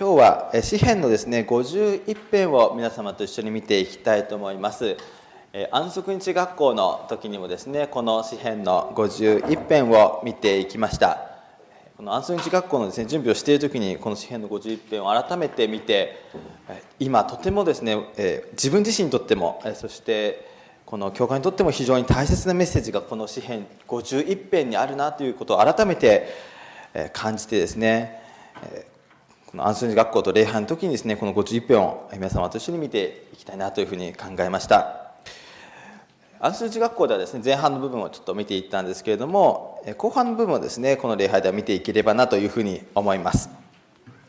[0.00, 4.96] 今日は詩編のですね51編を皆様と一緒に見ていきたいと思います。
[5.70, 11.20] 安息日学校の時にもですねこの詩編の51編を見ていきました。
[11.98, 16.16] この安息日学校のですね準備をしている時にこの詩編の51編を改めて見て
[16.98, 17.98] 今とてもですね
[18.52, 20.48] 自分自身にとってもそして
[20.86, 26.28] この教会にとっても非常に大切なメッセージがこの詩編51編にあるなということを改めて
[27.12, 28.18] 感じてですね
[29.50, 35.10] この安息日学校と礼拝の時にですねこの51編を皆様と一緒に見ていきたいなというふうに考えました。
[36.38, 43.50] 安息日学校ではですね前半の部分をちょっと見ていったんですけれども後半の部分をですねこの礼拝では見ていければなというふうに思います。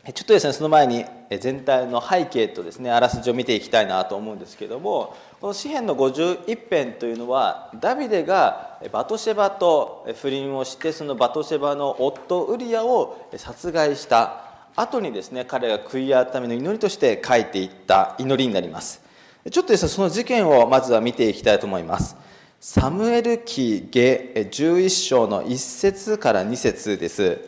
[0.02, 1.04] ちょっとですねその前に
[1.38, 19.02] 全体の背景とですねあらすじを見ていきたいなと思うんですけれどもこの詩篇の51編というのはダビデがバトシェバと不倫をしてそのバトシェバの夫ウリアを殺害した後にですね彼が悔い改めの祈りとして書いていった祈りになります。
[19.50, 22.16] ちょっとですねその事件をまずは見ていきたいと思います。
[22.60, 27.38] サムエル記下11章の1節から2節です。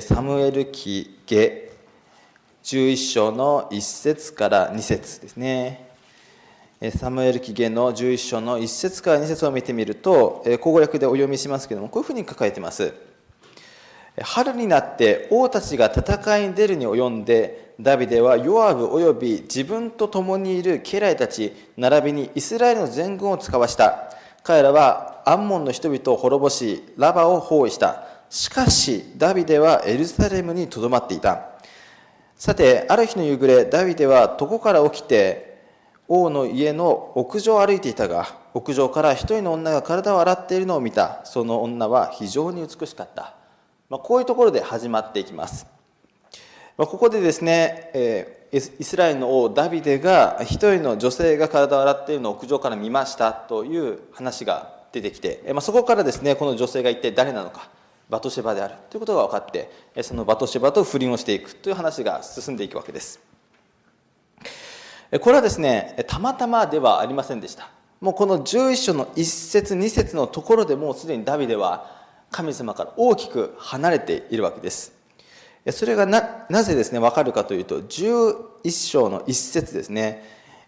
[0.00, 1.70] サムエル記下
[2.62, 5.88] 11章の1節から2節ですね。
[6.96, 12.92] サムエル記下の11章の1節から2節を見てみると口語訳でお読みしますけどもこういうふうに書かれています。
[14.20, 24.12] 春になって王たちが戦いに出るに及んでダビデはヨアブおよび自分と共にいる家来たち並びにイスラエルの全軍を使わした。
[24.42, 28.04] 彼らはアンモンの人々を滅ぼしラバを包囲した。
[28.28, 31.48] しかしダビデはエルサレムにとどまっていた。
[32.36, 35.62] さてある日の夕暮れダビデは床から起きて
[36.06, 41.24] 王の家の屋上を歩いていたが屋上から一人の女が体を洗っているのを見た。
[41.24, 43.41] その女は非常に美しかった。
[43.92, 45.66] まあ、こういうところで始まっていきます。
[46.78, 57.68] まあ、ここでですね、えー、イスラエルの王ダビデが一人の女性が体を洗っているのを屋上から見ましたという話が出てきて、まあ、そこからですねこの女性が一体誰なのか
[58.08, 59.70] バトシェバであるということが分かって
[60.02, 63.20] そのバトシェバと不倫をしていくという話が進んでいくわけです
[65.20, 67.68] これはですねたまたまではありませんでした
[68.00, 72.00] もうこの11章の1節2節のところでもうすでにダビデは
[72.32, 74.92] 神様から大きく離れているわけです。
[75.70, 80.24] それがななぜですね分かるかというと11章の一節ですね。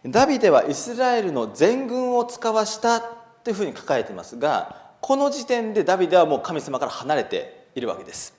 [0.07, 8.35] ダビデはイスラエルの全軍を使わしたというふうに書かれていますがこの時点でダビデはもう神様から離れているわけです。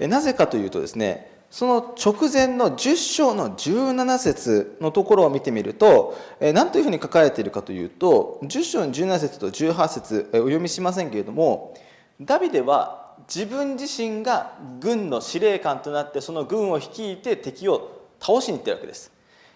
[0.00, 11.74] なぜかというとですねその直前の10章の17節のところを見てみると何というふうに書かれているかというと10章の17節と18節お読みしませんけれども
[12.20, 19.12] ダビデは自分自身が軍の司令官となってその軍を率いて敵を倒しに行ってるわけです。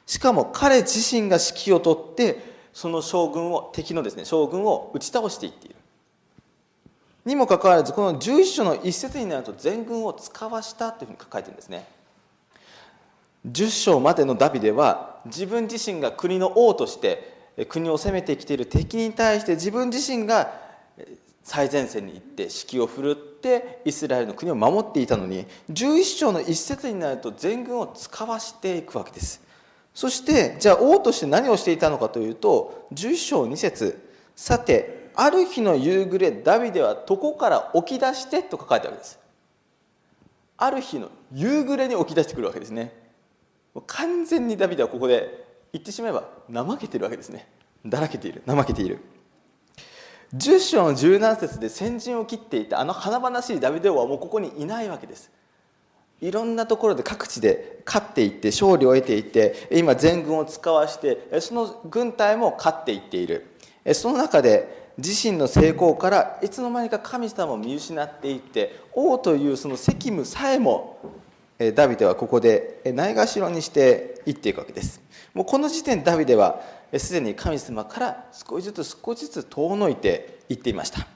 [0.07, 2.43] しかも彼自身が指揮を取って
[2.73, 5.77] その将軍を敵のですね将軍を打ち倒していっている。
[7.25, 11.87] にもかかわらずこの11章の一節になると全軍を使わしたというふうに書かれてるんですね。
[13.47, 17.37] 10章までのダビデは自分自身が国の王として
[17.69, 20.68] 国を攻めてきている敵に対して自分自身が
[21.49, 29.43] 最前線に行って指揮を振るってイスラエルの国を守っていたのに11章の一節になると全軍を使わしていくわけです。
[29.95, 33.99] そしてじゃあ王として何をしていたのかというと11章2節
[34.37, 39.19] さてある日の夕暮れダビデは床から起き出してと書かれたわけです。
[40.59, 42.93] ある日の夕暮れに起き出してくるわけですね。
[43.87, 47.49] 完全にダビデはここで言ってしまえば怠けてるわけですね。
[47.87, 49.01] だらけている怠けている。
[50.35, 55.31] 10章の17節で先陣を切っていたあの華々しいダビデ王はもうここにいないわけです。
[56.21, 63.47] いろんなところで各地で勝っていって勝利を得ていって今全軍を使わしてその軍隊も勝っていっている。
[63.95, 70.99] その中で自身の成功からいつの間にか神様を見失っていって王というその責務さえも
[71.75, 75.01] ダビデはここでないがしろにしていっていくわけです。
[75.35, 76.61] もうこの時点ダビデは
[76.97, 81.07] すでに神様から少しずつ少しずつ遠のいていっていました。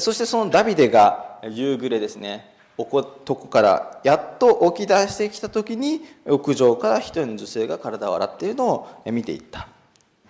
[0.00, 2.54] そしてそのダビデが夕暮れですね。
[2.78, 9.68] 床からやっと起き出してきた時に屋上から一人の女性が体を洗っているのを見ていった。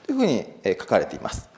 [0.04, 0.46] というふうに
[0.78, 1.48] 書かれています。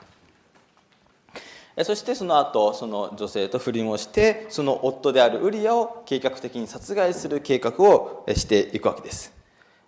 [1.83, 9.38] そしてその後その女性と不倫をしてその夫であるウリアを計画的に殺害する計画をしていくわけです。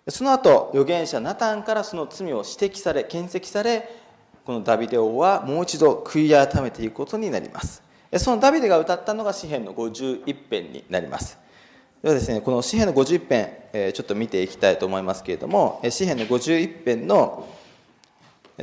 [0.08, 3.88] その後預言者ナタンからその罪を指摘され検責され
[4.44, 7.82] このダビデ王はもう一度悔い改めていくことになります。
[8.18, 11.38] そのダビデが歌ったのが詩篇の51編になります。
[12.02, 17.48] ではですねこの詩篇の51編、え、ちょっと見ていきたいと思いますけれども詩篇の51編の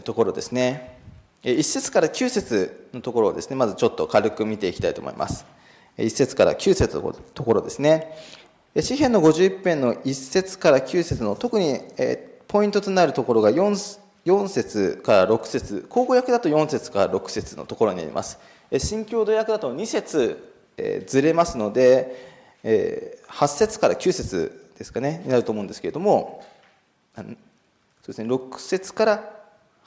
[0.03, 0.97] ところですね。
[1.43, 5.45] 1節から9節のところをですねまずちょっと軽く見ていきたいと思います。
[5.97, 8.13] 1節から9節のところですね。
[8.75, 11.79] 詩篇の51編の1節から9節の特に
[12.47, 18.39] ポイントとなるところが 4, 4節から6節口語訳だと4節から6節のところになります。
[18.77, 20.49] 新共同訳だと2節
[20.79, 22.15] えずれますので
[22.63, 26.43] え8節から9節ですかねになると思うんですけれども
[27.15, 27.25] そう
[28.07, 29.38] ですね6節から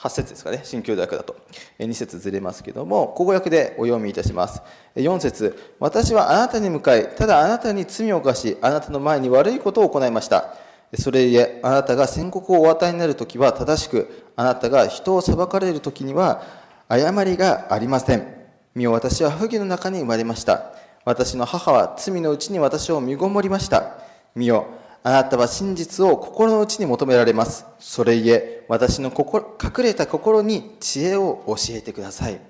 [0.02, 0.62] 8節ですかね。
[0.64, 1.37] 新共同訳だと。
[1.78, 4.60] 2節ずれますけども口語訳でお読みいたします。
[4.96, 5.56] 4節。
[5.78, 10.54] 私はあなたに向かいただあなたに罪を犯しあなたの前に悪いことを行いました。
[10.99, 16.43] それゆえあなたが宣告をお与えになる時は正しくあなたが人を裁かれる時には
[16.88, 18.26] 誤りがありません。
[18.75, 20.72] 身を私は不義の中に生まれました。
[21.04, 23.99] 私の母は罪のうちに私を身ごもりました。
[24.34, 24.66] 身よ
[25.04, 27.66] あなたは真実を心の内に求められます。
[27.81, 32.40] それゆえ、私の心隠れた心に知恵を教えてください。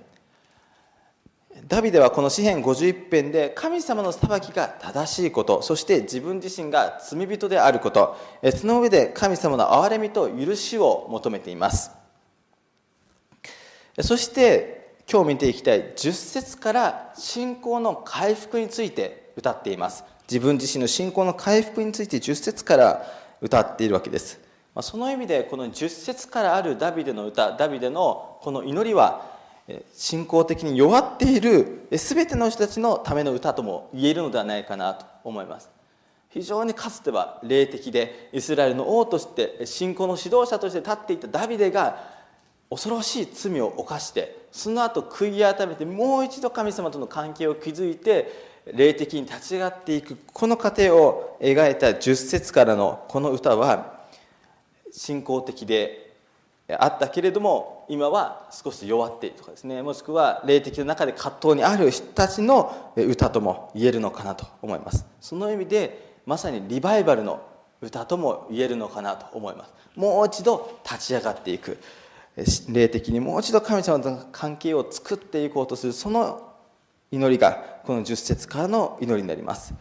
[1.67, 8.17] ダビデはこの詩篇51編で神様の裁きが正しいこと、そして自分自身が罪人であること、
[8.55, 11.91] その上で神様の憐れみと許しを求めています。
[14.01, 20.05] そして今日見ていきたい10節から信仰の回復について歌っています。
[20.33, 23.05] 自分自身の信仰の回復について10節から
[23.43, 24.41] 歌っているわけです。
[24.81, 29.31] その意味でこの10節からあるダビデの歌ダビデのこの祈りは
[29.93, 35.69] 信仰的に弱っている全ての人たちのための歌とも言えるのではないかなと思います
[36.31, 41.99] 非常にかつては霊的でイスラエルの王として信仰の指導者として立っていたダビデが
[42.71, 54.05] 恐ろしい罪を犯してその後悔い改めてもう一度神様との関係を築いて霊的に立ち上がっていくこの過程を描いた10節からのこの歌は
[54.93, 56.13] 信仰的で
[56.79, 59.83] あったけれども今は少し弱っているとかですね。
[59.83, 65.05] もしくは霊的な中で葛藤にある人たちの歌とも言えるのかなと思います。
[65.21, 67.43] その意味でまさにリバイバルの
[67.81, 69.73] 歌とも言えるのかなと思います。
[69.97, 71.79] もう一度立ち上がっていく。
[72.69, 76.52] 霊的にもう一度神様との関係を作っていこうとするその
[77.13, 79.75] 祈りがこの10節からの祈りになります。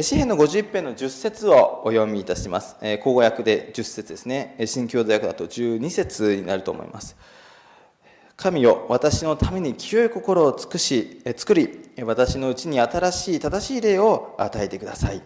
[0.00, 2.76] 詩篇の50編の10節をお読みいたします。
[3.00, 4.56] 口語訳で10節ですね。
[4.66, 7.16] 新共同訳だと12節になると思います。
[8.36, 15.22] 神よ私のために清い心を尽くし作り私のうちに新しい正しい霊を与えてください。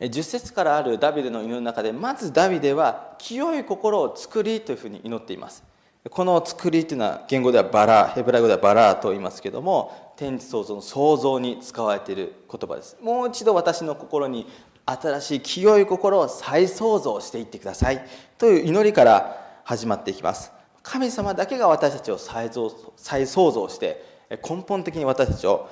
[0.00, 5.62] 10節からあるダビデの祈りの中でまずダビデは清い心を作りというふうに祈っています。
[6.10, 12.96] この作りというのは言語ではバラヘブライ語ではバラと言いますけども天地創造の創造に使われている言葉です。
[13.00, 14.48] もう一度私の心に
[14.84, 18.04] 新しい清い心を再創造していってください。
[18.36, 20.50] という祈りから始まっていきます。
[20.82, 22.50] 神様だけが私たちを再
[22.96, 24.04] 再創造して
[24.48, 25.68] 根本的に私たちを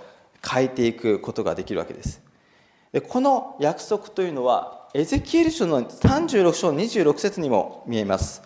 [0.48, 2.22] 変えていくことができるわけです。
[2.92, 8.42] でこの約束というのはエゼキエル書の36章26節にも見えます。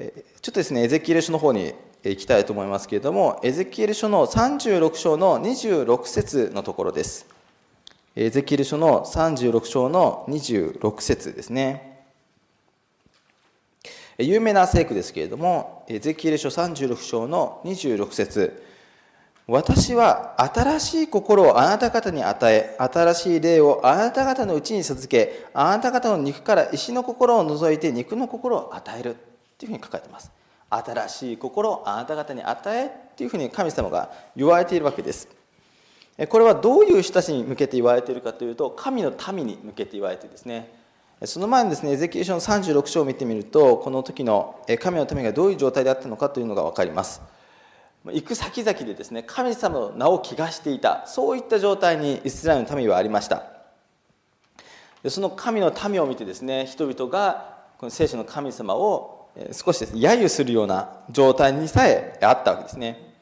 [0.00, 7.26] ちょっとですねエゼキエル書の方に行きたいと思いますけれどもエゼキエル書の36章の26節のところです。
[8.16, 12.02] エゼキエル書の36章の26節ですね。
[14.18, 18.62] 有名な聖句ですけれどもエゼキエル書36章の26節。
[19.46, 29.29] 私は新しい心をあなた方に与え新しい霊をあなた方のうちに授けあなた方の肉から石の心を除いて肉の心を与える。
[29.60, 30.32] というふうに書かれています。
[30.70, 35.28] 新しい心をあなた方に与えというふうに神様が言われているわけです。
[36.28, 40.72] これはどういう人たちに向けて言われているかというと神の民に向けて言われてですね。
[41.24, 47.20] その前にですねエゼキエル書の36章を見てみるとこの時の神の民がどういう状態であったのかというのが分かります。
[48.06, 53.44] 行く先々でですね神様の名を汚していたそういった状態にイスラエルの民はありました。
[55.06, 59.19] その神の民を見てですね人々がこの聖書の神様を
[59.52, 63.14] 少しですね揶揄するような状態にさえあったわけですね。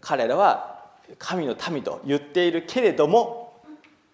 [0.00, 0.78] 彼らは
[1.18, 3.62] 神の民と言っているけれども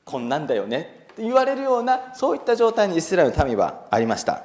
[0.04, 4.44] こんなんだよねと言われるようなそういった状態にイスラエルの民はありました。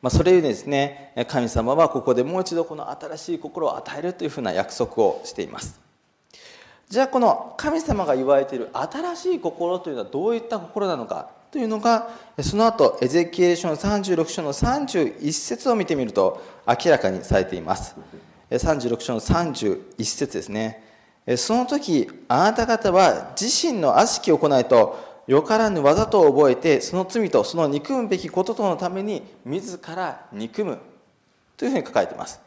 [0.00, 5.80] まあ、それゆえですね神様はここでもう一度この新しい心を与えるというふうな約束をしています。
[6.88, 12.08] じゃあこの神様が言われている新しい心というのはどういった心なのかというのが
[12.40, 17.94] その後エゼキエル書の36章の31節を見てみると明らかにされています。
[18.50, 20.82] 36章の31節ですね。
[21.36, 30.78] その時あなた方は自身の悪しき行いとよからぬ技と覚えてその罪とその憎むべきこととのために自ら憎む
[31.58, 32.40] というふうに書かれています。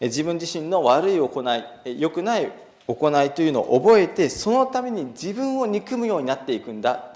[0.00, 1.42] 自分自身の悪い行
[1.84, 2.50] い良くない
[2.86, 7.07] 行いというのを覚えてそのために自分を憎むようになっていくんだ。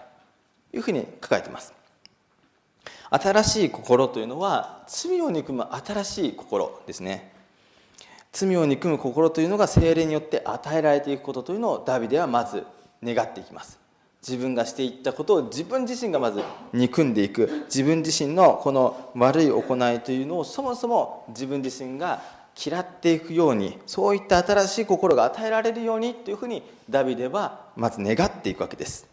[0.73, 1.73] いうふうに書かれています。
[3.11, 7.33] 新しい心というのは罪を憎む新しい心ですね。
[8.33, 12.64] 罪を憎む心というのが精霊によって与えられていくことというのをダビデはまず
[13.02, 13.79] 願っていきます。
[14.26, 17.64] 自分がしていったことを自分自身がまず憎んでいく。
[17.67, 22.23] 自分自身のこの悪い行いというのをそもそも自分自身が
[22.57, 29.12] 嫌っていくようにそういった新しい心が与えられるようにというふうにダビデはまず願っていくわけです。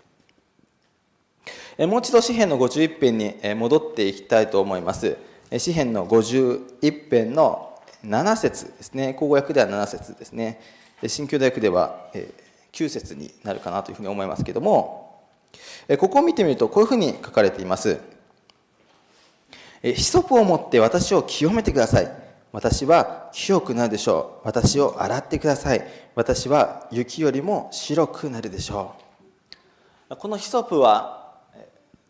[1.77, 5.17] もう一度詩篇の51編に戻っていきたいと思います。
[5.57, 9.13] 詩篇の51編の7節ですね。
[9.13, 10.61] 口語訳では7節ですね。
[11.07, 12.09] 新教大学では
[12.73, 15.07] 9節になるかなというふうに思いますけども。
[15.97, 17.99] ここを見てみるとこういうふうに書かれています。
[19.81, 22.11] ヒソプを持って私を清めてください。
[22.51, 24.47] 私は清くなるでしょう。
[24.47, 25.87] 私を洗ってください。
[26.15, 28.93] 私は雪よりも白くなるでしょ
[30.11, 30.15] う。
[30.15, 31.18] このヒソプは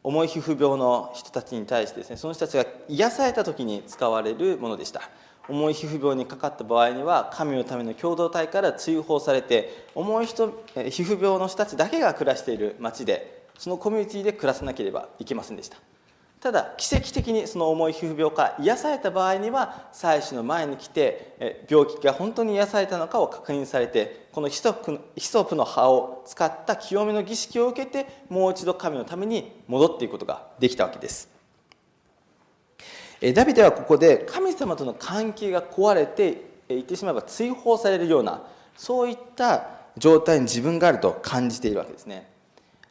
[0.09, 5.03] 重い皮膚病の人たちに対してですねその人たちが癒された時に使われるものでした。
[5.47, 15.77] 重い皮膚病にかかった場合には神のための共同体から追放されて重い人皮膚病の人たちだけが暮らしている町でそのコミュニティで暮らさなければいけませんでした。
[16.41, 31.29] ただ奇跡的にその重い皮膚病から癒された場合には祭司の前に来て病気が本当に癒されたのかを確認されてこのヒソプヒソプの葉を使った清めの儀式を受けてもう一度神のために戻っていくことができたわけです。
[33.33, 38.43] ダビデはここで神様との関係が壊れて言ってしまえば追放されるような
[38.77, 39.67] そういった
[39.97, 42.29] 状態に自分があると感じているわけですね。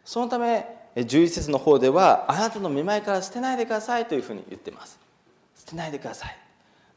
[0.05, 4.99] そのため11節の方ではあなたの見舞いから捨てないでくださいというふうに言ってます。
[5.57, 6.37] 捨てないでください。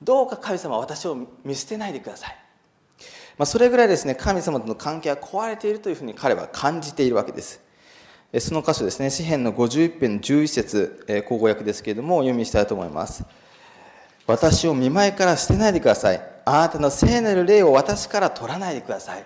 [0.02, 2.36] どうか神様は私を見捨てないでください、
[3.38, 7.62] まあ、それぐらいですね神様との関係が壊れているというふうに彼は感じているわけです。
[8.40, 13.26] その箇所ですね詩篇の51編11節口語訳ですけれども読みしたいと思います。
[14.26, 16.22] 私を見舞いから捨てないでください。
[16.46, 19.26] あなたの聖なる霊を私から取らないでください。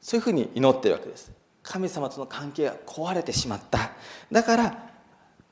[0.00, 1.30] そういうふうに祈っているわけです。
[1.66, 3.90] 神様との関係が壊れてしまった。
[4.30, 4.88] だから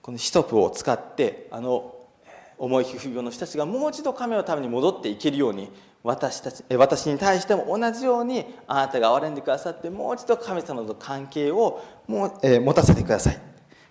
[0.00, 1.94] このヒトプを使ってあの
[2.56, 5.71] 重い皮膚病の人たちがもう一度神のために戻っていけるように
[6.04, 13.38] 私たち私に対しても同じようにあなたが憐れんでくださってもう一度神様との関係をもう、えー、持たせてください。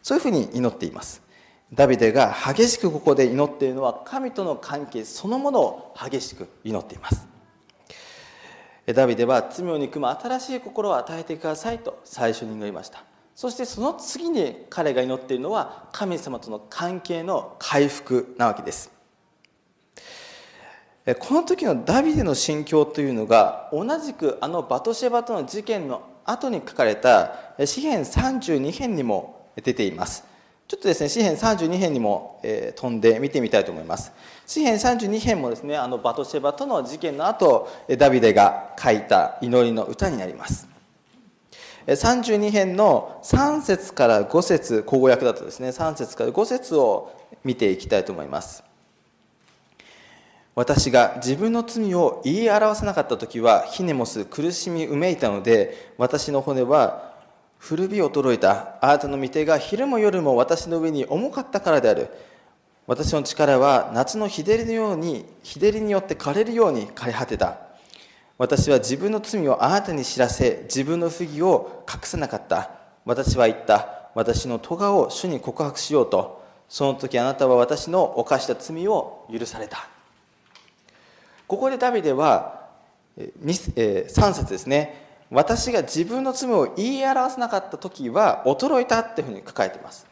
[0.01, 1.22] そういうふうに祈っています。
[1.74, 7.32] ダビデが激しくここで祈っているのは神との関係そのものを激しく祈っています。
[8.87, 13.03] ダビデは罪を憎む新しい心を与えてくださいと最初に祈りました。
[13.35, 18.91] そしてその次に彼が祈っているのは神様との関係の回復なわけです。
[21.19, 30.32] この時のダビデの心境というのが同じくあのバトシェバとの事件の後に書かれた詩篇32編にも出ています。
[30.67, 34.12] ちょっとですね詩篇32編にも、えー、飛んで見てみたいと思います。
[34.46, 40.67] 詩篇32編もですねあのバトシェバとの事件の後ダビデが書いた祈りの歌になります。
[41.86, 47.12] 32編の3節から5節口語訳だとですね3節から5節を
[47.43, 48.63] 見ていきたいと思います。
[50.55, 57.12] 私が自分の罪を言い表さなかった時はヒネモス苦しみうめいたので私の骨は
[57.63, 62.10] 古び衰えたあなたの御手が昼も夜も私の上に重かったからである。
[62.88, 67.60] 私の力は夏の日照りのように日照りによって枯れるように枯れ果てた。
[68.38, 72.70] 私は自分の罪をあなたに知らせ自分の不義を隠さなかった。
[73.05, 74.10] 私は言った。
[74.13, 76.43] 私の咎を主に告白しようと。
[76.67, 79.88] その時あなたは私の犯した罪を許された。
[81.48, 82.67] ここでダビデは
[83.17, 85.02] 3節ですね。
[85.33, 90.05] 私が自分の罪を言い表さなかった時は衰えたっていうふうに書かれています。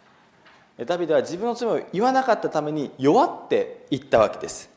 [0.86, 4.70] ダビデは自分の罪を言わなかったために弱っていったわけです。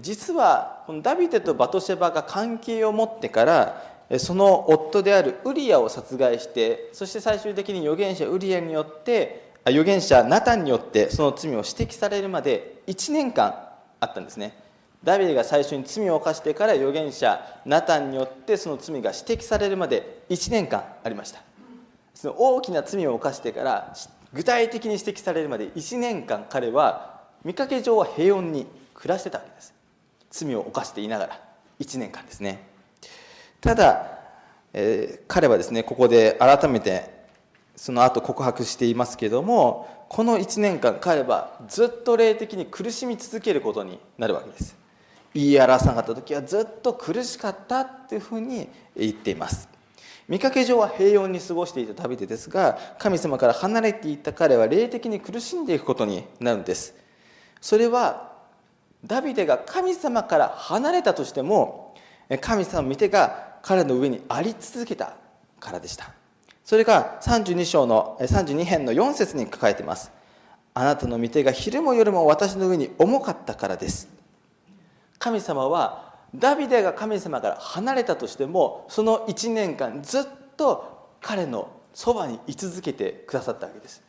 [0.00, 13.54] 実はこのダビデとバトシェバが関係を持ってからその夫であるウリアを殺害してそして最終的に預言者ウリアによって預言者ナタンによってその罪を指摘されるまで1年間
[14.00, 14.61] あったんですね。
[15.04, 21.42] ダビデが最初に罪を犯してから預言者ナタンによってその罪が指摘されるまで1年間ありました。
[22.14, 23.94] その大きな罪を犯してから
[24.32, 29.74] 具体的に指摘されるまで1年間彼は見かけ上は平穏に暮らしてたわけです。
[30.30, 31.40] 罪を犯していながら
[31.80, 32.66] 1年間ですね。
[33.60, 34.22] ただ
[34.74, 37.10] えー、彼はですねここで改めて
[37.76, 44.76] その後告白していますけれどもこの1年間彼はずっと霊的に苦しみ続けることになるわけです。
[45.34, 49.68] 言い表さなかった時はずっと苦しかったっていうふうに言っています。
[50.28, 56.94] 見かけ上は平穏に過ごしていたダビデですが神様から離れていった彼は霊的に苦しんでいくことになるんです。
[57.60, 58.32] それは
[59.04, 61.94] ダビデが神様から離れたとしても
[62.40, 65.16] 神様の御手が彼の上にあり続けた
[65.60, 66.12] からでした。
[66.64, 70.12] それが32章の32編の4節に書かれています。
[70.74, 74.08] あなたの御手が昼も夜も私の上に重かったからです。
[75.22, 80.24] 神様はダビデが神様から離れたとしてもその1年間ずっ
[80.56, 84.02] と彼のそばに居続けてくださったわけです。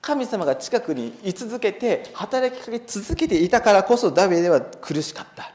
[0.00, 5.52] 神様が近くに居続けて働きかけ続けていたからこそダビデは苦しかった、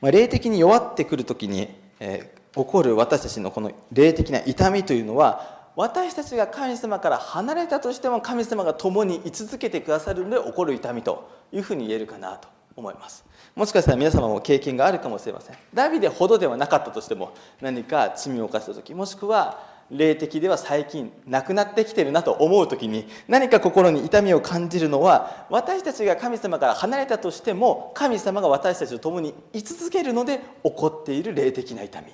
[0.00, 1.68] まあ、霊的に弱ってくる時に、
[2.00, 12.55] えー、起こる私たちのこの霊的な痛みというのは私たちが神様から離れたとしても神様が共に居続けてくださるので起こる痛みというふうに言えるかなと。
[12.76, 13.24] 思います。
[13.54, 15.56] もしかしたら皆様も経験があるかもしれません。
[15.72, 32.08] ダビデほどではなかったとしても何か罪を犯した時もしくは霊的では最近なくなってきてるなと思う時に何か心に痛みを感じるのは私たちが神様から離れたとしても神様が私たちと共に居続けるので起こっている霊的な痛み。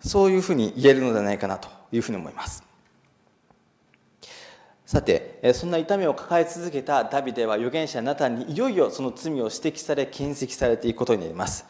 [0.00, 2.63] そういうふうに言えるのではないかなというふうに思います。
[4.94, 11.66] さてそんな痛みを抱え続けたダビデは預言者ナタンにいよいよその罪を指摘され検責されていくことになります。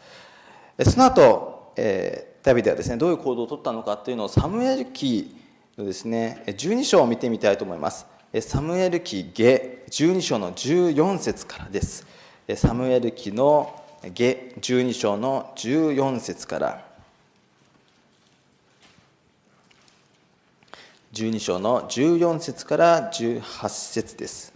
[0.83, 5.35] その後、えダビデはですねどういう行動をとったのかというのをサムエル記
[5.75, 8.05] のですね12章を見てみたいと思います。
[8.41, 12.05] サムエル記下12章の14節からです。
[12.53, 13.81] サムエル記の
[14.13, 16.94] 下12章の14節から。
[21.15, 24.53] 12章の14節から18節です。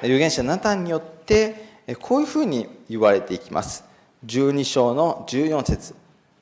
[0.00, 3.84] 預言者ナタンによってこういうふうに言われていきます。
[4.26, 5.94] 12章の14節。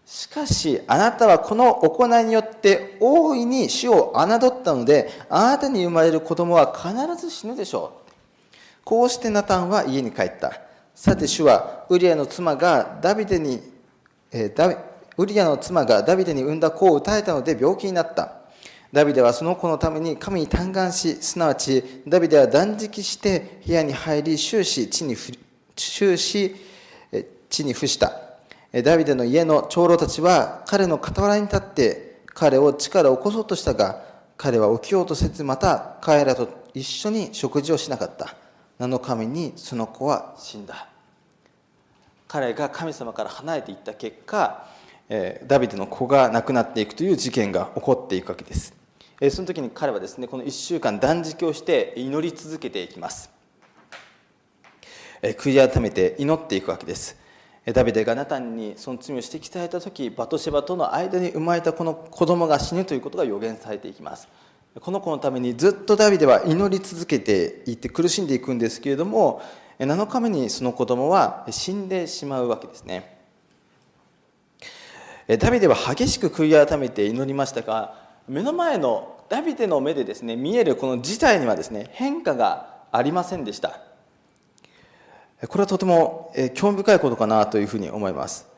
[0.06, 8.56] しかしあなたはこの行いによって大いに死を侮ったのであなたに生まれる子供は必ず死ぬでしょう。
[8.82, 10.58] こうしてナタンは家に帰った。
[10.94, 13.60] さて主はウリアの妻がダビデに、
[14.32, 14.78] えー、
[15.18, 18.37] ウリアの妻がダビデに産んだ子を打たれたので病気になった。
[18.92, 25.14] ダビデはその子のために神に嘆願し、すなわちダビデは断食して部屋に入り、終始地に
[25.76, 26.56] 終始
[27.50, 28.12] 地に伏した。
[28.82, 34.02] ダビデの家の長老たちは彼の傍らに立って彼を地から起こそうとしたが、
[34.36, 38.36] 彼は起きようとせず、また彼らと一緒に食事をしなかった。
[38.78, 40.88] 7日目にその子は死んだ。
[42.26, 44.66] 彼が神様から離れていった結果、
[45.46, 48.77] ダビデの子が亡くなっていくという事件が起こっていくわけです。
[49.30, 53.30] その時に彼はですねこの1週間断食をして祈り続けていきます。
[55.22, 57.18] 悔い改めて祈っていくわけです。
[57.66, 64.28] ダビデがナタンにその罪を指摘された時バトシェバとの間に生まれたこの子供が死ぬということが予言されていきます。
[64.80, 69.42] この子のためにずっとダビデは祈り続けていって苦しんでいくんですけれども
[69.80, 73.18] 7日目にその子供は死んでしまうわけですね。
[75.40, 83.80] ダビデは激しく悔い改めて祈りましたが目の前のダビデの目でですね見えるこの事態にはですね変化がありませんでした。
[85.48, 88.48] これはとても興味深いことかなというふうに思います。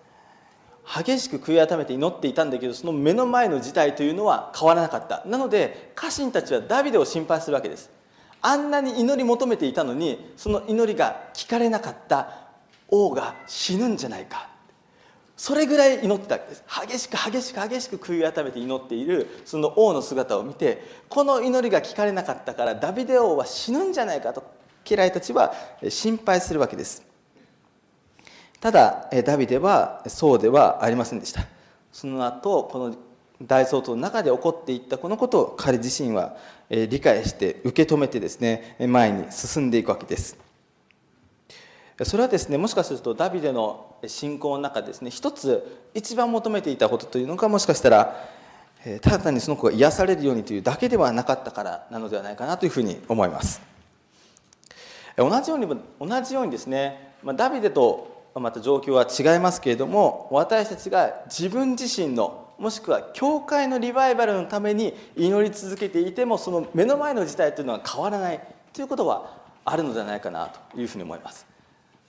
[0.86, 5.22] 激しく悔い改めて祈っていたんだけどその目の前の事態というのは変わらなかった。
[5.26, 7.90] なので家臣たちはダビデを心配するわけです。
[8.42, 12.48] あんなに祈り求めていたのにその祈りが聞かれなかった
[12.88, 14.49] 王が死ぬんじゃないか。
[15.40, 16.34] それぐらい祈ってた。
[16.34, 24.44] わけです激しく激しく激しく悔い改めて祈っているその王の姿を見てこの祈りが聞かれなかったからダビデ王は死ぬんじゃないかと
[24.84, 25.54] 家来たちは
[25.88, 27.02] 心配するわけです。
[28.60, 31.46] ただダビデはそうではありませんでした。
[31.90, 32.94] その後この
[33.40, 36.36] 大総統の中で起こっていったこのことを彼自身は
[36.68, 40.49] 理解して受け止めてですね前に進んでいくわけです。
[42.04, 48.28] それはですねもしかするとダビデの信仰の中ですね一つ一番求めていたことというのがもしかしたら
[49.02, 53.60] ただ単にその子が癒されるようにというだけではなかったからなのではないかなというふうに思います。
[55.16, 55.66] 同じように
[56.00, 68.40] 同じようにですねダビデとまた状況は違いますけれども私たちが自分自身のもしくは教会のリバイバルのために祈り続けていてもその目の前の事態というのは変わらない
[68.72, 71.49] ということはあるのではないかなというふうに思います。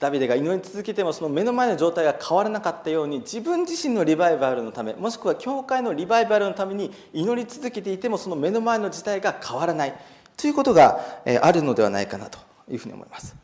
[0.02, 9.94] ダビデが祈り続けてもその目の前の状態が変わらなかったように自分自身のリバイバルのためもしくは教会のリバイバルのために祈り続けていてもその目の前の事態が変わらない
[10.36, 10.98] ということが
[11.40, 13.36] あるのではないかなというふうに思います。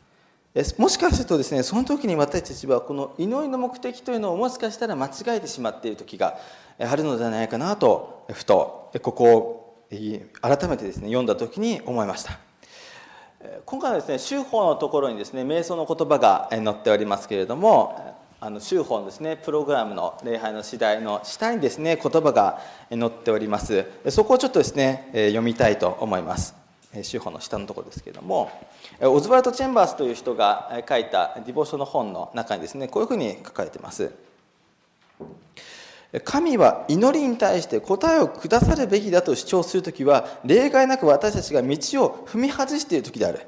[0.77, 6.39] もしかするとですねその時に私たちはこの祈りの目的というのをもしかしたら間違えてしまっている時が
[6.77, 9.85] あるのではないかなとふとここを
[10.41, 12.48] 改めてですね読んだ時に思いました。
[13.65, 23.85] 今回はですね修法のところにですね瞑想の言葉が載っておりますけれどもあの修法のですねプログラムの礼拝の次第の下にですね言葉が載っております。
[24.09, 26.53] そこをちょっとですね読みたいと思います。
[27.01, 28.51] 修法の下のところですけれども
[29.01, 34.11] オズワルド・チェンバースという人が書いたディボーションの本の中にですねこういうふうに書かれています。
[36.23, 41.67] 神は祈りに対して答えをくださるべきだと主張するときは例外なく私たちが道
[42.03, 43.45] を踏み外しているときである。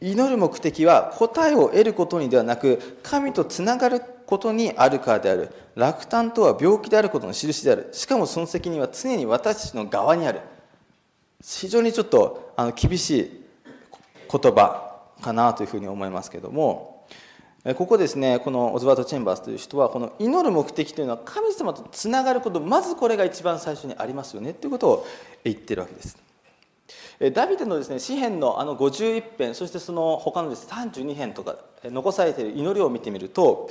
[0.00, 5.50] 祈る目的は答えを得ることにではなく神とつながることにあるからである。
[5.74, 7.88] 落胆とは病気であることの印である。
[7.92, 10.40] しかもその責任は常に私たちの側にある。
[11.42, 13.44] 非常にちょっとあの厳しい
[14.30, 16.97] 言葉かなというふうに思いますけども。
[17.76, 25.06] ここですねこのオズワルド・チェンバースという人はこの祈る目的というのは神様とつながることまずこれが一番最初にありますよねということを
[25.44, 26.16] 言ってるわけです。
[27.34, 33.70] ダビデのですね詩篇のあの51編そしてその他のです、32編とか残されている祈りを見てみると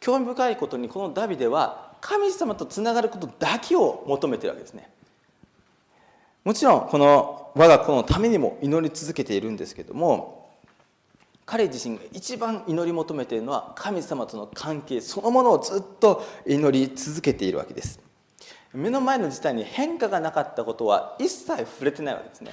[0.00, 4.88] 興味深いことにこのダビデは神様とつながることだけを求めてるわけですね。
[6.44, 10.37] もちろんこの我が子のためにも祈り続けているんですけども
[11.50, 18.00] 彼自身が一番祈り求めているのは神様との関係そのものをずっと祈り続けているわけです。
[18.74, 22.52] 目の前の事態に変化がなかったことは一切触れてないわけですね。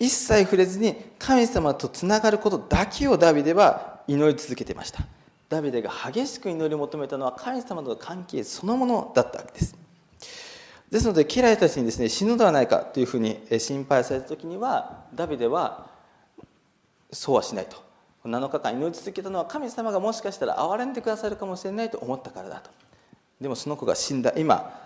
[0.00, 5.06] 一切触れずに神様とつながることだけをダビデは祈り続けていました。
[5.48, 9.76] ダビデが激しく祈り求めたのは神様との関係そのものだったわけです。
[10.90, 15.94] ですので家来たちにですね死ぬのではないかというふうに心配された時にはダビデは
[17.16, 17.76] そうはしないと。
[18.24, 22.70] 7日間祈り続けたのは神様がもしかしたら憐れんでくださるかもしれないと思ったからだと。
[23.40, 24.80] でもその子が死んだ今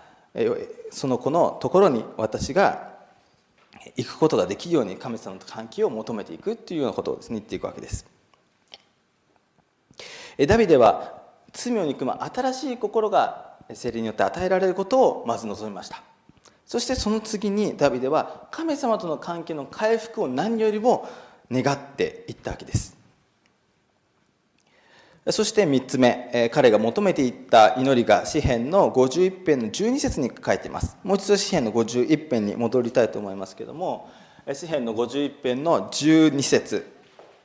[0.91, 2.91] その子のところに私が
[3.97, 8.05] 行くことができるように神様と関係を求めていくというようなことをですね言っていくわけです。
[10.47, 16.01] ダビデは罪を憎む新しい心が聖霊によって与えられることをまず望みました。
[16.65, 21.09] そしてその次にダビデは神様との関係の回復を何よりも
[21.51, 22.97] 願っていったわけです。
[25.29, 30.97] そして3つ目彼が求めていった祈りが詩篇の51編の12節に書いています。
[31.03, 34.09] もう一度詩篇の51編に戻りたいと思いますけれども
[34.51, 36.91] 詩篇の51編の12節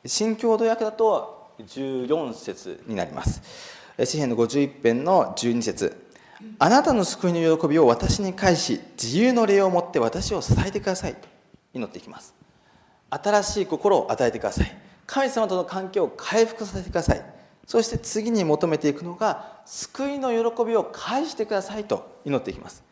[0.06, 3.42] 新共同訳だと14節になります。
[4.04, 6.06] 詩篇の51編の12節
[6.58, 11.28] あなたの救いの喜びを私に返し自由の礼をもって私を支えてくださいと
[11.74, 12.34] 祈っていきます。
[13.10, 14.76] 新しい心を与えてください。
[15.06, 17.22] 神様との関係を回復させてください。
[17.66, 22.84] そして次に求めていくのが救いの喜びを返してくださいと祈っていきます。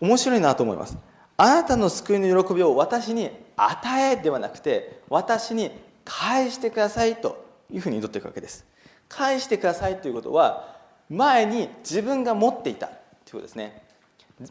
[0.00, 0.98] 面白いなと思います。
[1.38, 5.70] あなたの救いの喜びを私に与えではなくて私に
[6.04, 8.64] 返してくださいというふうに祈っていくわけです。
[9.08, 10.76] 返してくださいということは
[11.08, 12.98] 前に自分が持っていたという
[13.32, 13.82] ことですね。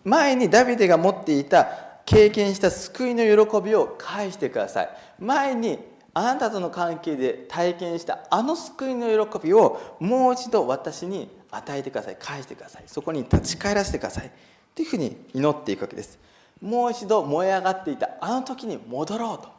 [0.04, 1.68] 前にダビデが持っていた
[2.06, 4.90] 経験した救いの喜びを返してください。
[5.20, 5.80] 前に
[6.14, 12.18] あなたとの関係で体験したあの救いの喜びをもう一度私に与えてください。
[12.18, 12.84] 返してください。
[12.88, 14.32] そこに立ち返らせてください。
[14.76, 16.20] というふうに祈っていくわけです。
[16.62, 19.50] もう一度燃え上がっていたあの時に戻ろうと。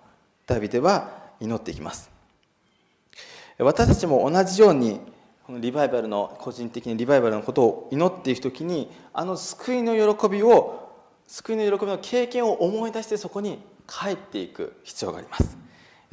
[0.47, 2.11] ダビデは祈っていきます。
[3.59, 5.01] 私たちも同じように
[5.47, 10.86] このリバイバルの個人的にリバイバルのことを祈っていく時にあの救いの喜びを
[11.27, 15.57] 救いの喜びの経験を思い出してそこに帰っていく必要があります。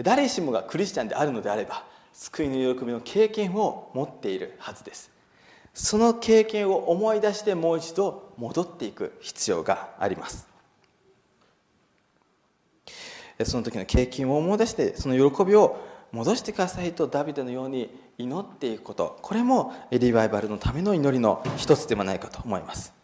[0.01, 5.11] 誰しもがクリスチャンであるのであれば救いの喜びの経験を持っているはずです。
[5.73, 10.47] その経験を思い出してもう一度戻っていく必要があります。
[13.43, 15.79] その時の経験を思い出してその喜びを
[16.11, 19.17] 戻してくださいとダビデのように祈っていくこと。
[19.21, 23.02] これもリバイバルのための祈りの一つではないかと思います。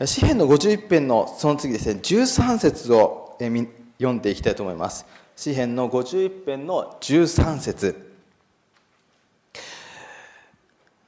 [0.00, 5.06] 詩篇の51編のその次ですね13節を読んでいきたいと思います。
[5.36, 8.12] 詩篇の51編の13節。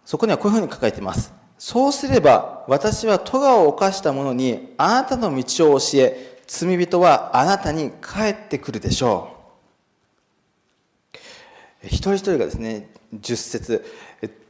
[0.05, 1.33] そこにはこういうふうに書かれています。
[1.59, 9.33] そうすれば私は咎を犯した者にあなたの道を教え罪人はあなたに帰ってくるでしょ
[11.13, 11.17] う。
[11.87, 13.85] 一人一人がですね10節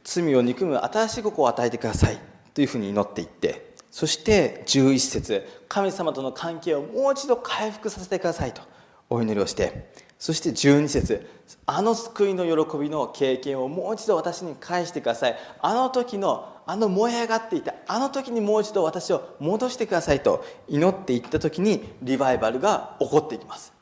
[0.03, 2.19] 罪を憎む新しい心を与えてください
[2.53, 3.66] というふうに祈っていって
[3.97, 8.61] そして11節神様との関係をもう一度回復させてくださいと
[9.09, 11.27] お祈りをしてそして12節
[11.65, 15.37] あの救いの喜びの経験をもう一度私に返してください。
[15.61, 23.73] あの時のあの燃え上がっていたあの時にもう一度私を戻してくださいと祈っていった時にリバイバルが起こっていきます。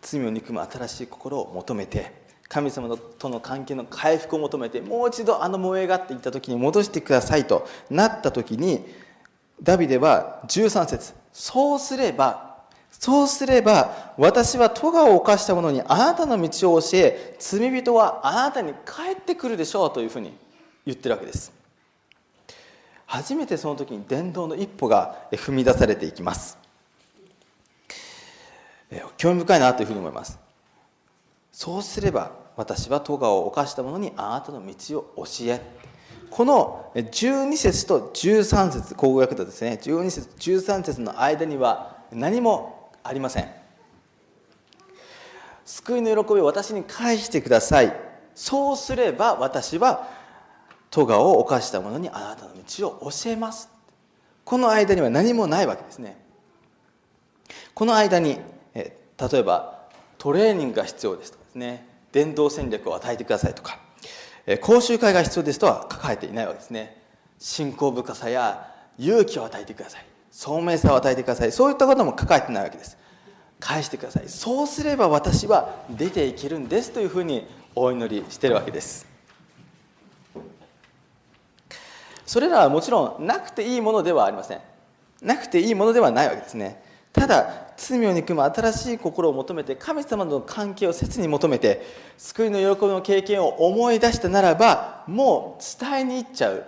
[0.00, 2.19] 罪を憎む新しい心を求めて
[2.50, 8.84] 神様との関係の回復を求めてもう一度あの燃え上がっていった時に戻してくださいとなった時に
[9.62, 12.50] ダビデは13節そうすれば
[12.90, 20.32] そうすれば私は咎を犯した者にあなたの道を教え罪人はあなたに帰ってくるでしょうというふうに
[20.84, 21.52] 言ってるわけです。
[23.06, 26.58] 初めてその時に伝道の一歩が踏み出されていきます。
[29.16, 30.49] 興味深いなというふうに思います。
[31.52, 35.60] そうすれば私は咎を犯した者にあなたの道を教え
[36.30, 43.48] この12節と13節口語訳だですね12節13節の間には何もありません。
[45.64, 47.94] 救いの喜びを私に返してください。
[48.34, 50.08] そうすれば私は
[50.90, 53.68] 咎を犯した者にあなたの道を教えます。
[54.44, 56.16] この間には何もないわけですね。
[57.74, 58.38] この間に
[58.74, 58.92] 例
[59.32, 61.39] えばトレーニングが必要ですと。
[61.50, 61.86] ですね。
[62.12, 63.78] 伝道戦略を与えてくださいとか。
[64.62, 66.96] 講習会が必要ですとは書かれていないわけですね。
[67.38, 70.06] 信仰深さや勇気を与えてください。
[70.30, 71.52] 聡明さを与えてください。
[71.52, 72.96] そういったことも書かれてないわけです。
[73.58, 74.28] 返してください。
[74.28, 79.06] そうすれば私は出ていけるんですというふうにお祈りしてるわけです。
[82.24, 84.60] それらはもちろんなくていいものではありません。
[85.20, 86.82] なくていいものではないわけですね。
[87.12, 91.80] ただ罪を憎む新しい心を求めて神様との関係を切に求めて
[92.18, 96.66] 救いの喜びの経験を思い出したならばもう伝えに行っちゃう。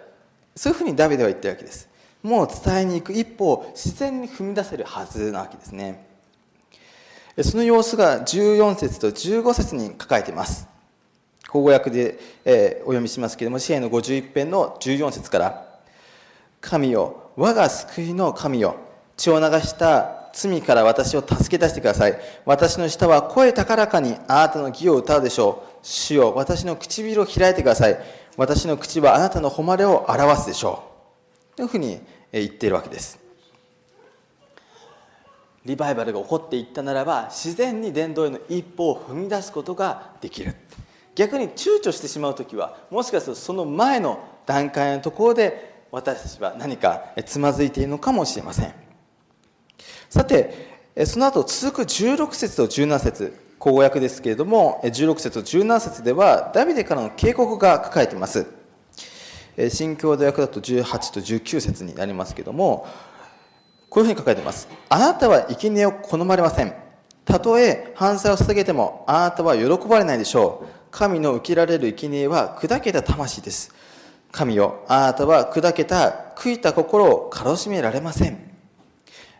[0.57, 1.88] そういうふうにダビデは言ってるわけです。
[2.22, 5.72] もう伝えに行く一歩を自然に踏み出せるはずなわけです。
[5.72, 6.07] ね
[7.42, 10.66] その様子が14節と15節に書かれています。
[11.48, 15.66] 口語訳で、えー、お読みしますけれども支援の51編の14節から
[16.62, 18.77] 「神よ我が救いの神よ。
[19.18, 22.18] 血を流した罪から私を助け出してください。
[22.45, 25.79] 私の舌は声高らかにあなたの義を歌うでしょう。
[25.83, 27.99] 主よ私の唇を開いてください。
[28.37, 30.83] 私の口はあなたの誉れを表すでしょ
[31.55, 31.57] う。
[31.57, 32.01] というふうに
[32.33, 33.18] 言っているわけです。
[35.64, 40.55] リバイバルが起こっていったならば自然に伝道への一歩を踏み出すことができる。
[41.14, 48.73] 逆に躊躇してしまう時はもしかするとその前の段階のところで私たちは何かつまずいているのかもしれません。
[50.12, 50.53] さて
[51.07, 58.46] その後続く16節と17節口語訳ですけれども16節と17節ではダビデからの警告が書かれています。
[59.70, 62.87] 新共同訳だと18と19節になりますけれども
[63.88, 64.68] こういうふうに書かれています。
[64.90, 66.75] あなたは生贄を好まれません。
[67.25, 70.68] たとえ反罪を捧げてもあなたは喜ばれないでしょう。
[70.90, 73.75] 神の受けられる生贄は砕けた魂です。
[74.31, 78.52] 神よあなたは砕けた悔いた心を軽しめられません。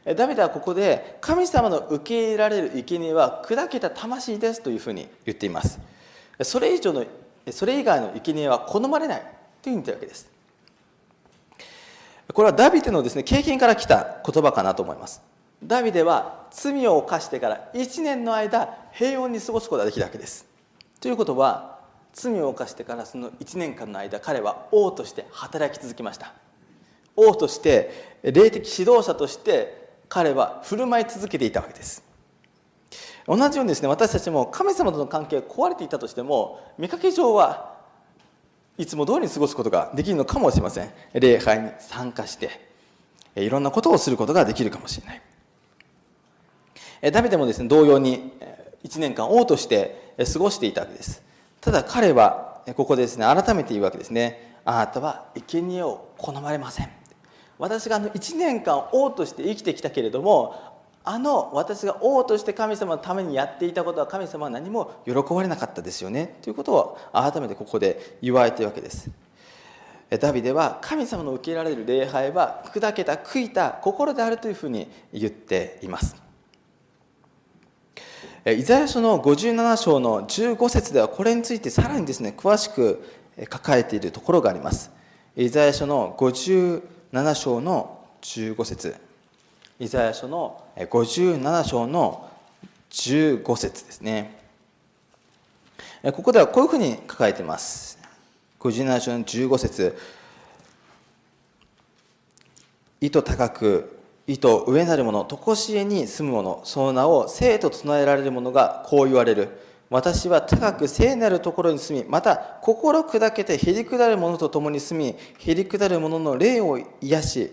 [0.05, 5.79] ダビデはここで神様の受け入れられる生贄は砕けた魂ですというふうに言っています。
[6.43, 7.05] それ以上の
[7.51, 9.23] それ以外の生贄は好まれない
[9.63, 10.29] という意味というわけです。
[12.33, 15.23] これはダビデのですね経験から来た言葉かなと思います。
[15.63, 20.47] ダビデは罪を犯してから1年の間平穏に過ごすことができるわけです。
[21.01, 21.79] ということは
[22.13, 26.33] 罪を犯してからその1年間の間彼は王として働き続けました。
[27.15, 29.82] 王として霊的指導者として
[30.13, 32.05] 彼は振る舞い続けていたわけです。
[33.27, 37.79] 同じようにですね私たちも神様との関係が壊れていたとしても見かけ上は
[38.77, 40.91] いつも通りに過ごすことができるのかもしれません。
[41.15, 42.51] 礼拝に参加して
[43.37, 45.23] いろんなことをすることができるかもしれない。
[47.11, 48.35] ダビデもですね同様に
[48.85, 51.23] 1年間王として過ごしていたわけです。
[51.63, 54.59] ただ彼はここでですね改めて言うわけですね。
[54.67, 57.02] あなたは生贄を好まれません。
[57.63, 60.57] 私があの1年間王として生きてきたけれども
[61.05, 69.09] あの私が王として神様のためにやっていたことは神様は何も喜ばれなかったですよねということを改めてここで言われているわけです。
[70.21, 76.17] ダビデは神様の受けられる礼拝は砕けた悔いた心であるというふうに言っています。
[78.45, 83.05] イザヤ書の57章の15節ではこれについてさらにですね詳しく
[83.41, 84.91] 書かれているところがあります。
[85.37, 86.33] イザヤ書の5
[87.35, 88.97] 章の15節。
[89.79, 92.31] イザヤ書の57章の
[92.91, 94.41] 15節ですね。
[96.03, 97.99] ここではこういうふうに書かれています。
[98.61, 99.99] 57章の15節。
[103.03, 109.51] 意図高く意図上なる者常しえに住む者その名を生と唱えられる者がこう言われる。
[109.93, 117.53] 私は高く聖なるところに住みまた心砕けてへりくだる者と共に住みへりくだる者の霊を癒し